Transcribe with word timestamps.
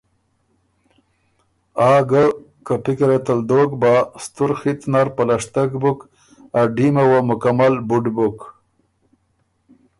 آ 1.89 1.91
ګۀ، 2.09 2.23
که 2.65 2.73
پِکِره 2.83 3.19
ت 3.25 3.27
ال 3.31 3.41
دوک 3.49 3.69
بَۀ، 3.81 3.93
ستُر 4.23 4.51
خِط 4.59 4.81
نر 4.91 5.07
پلشتک 5.15 5.71
بُک 5.81 5.99
ا 6.59 6.61
ډیمه 6.75 7.03
وه 7.09 7.19
مکمل 7.29 7.73
بُډ 7.87 8.05
بُک 8.15 8.37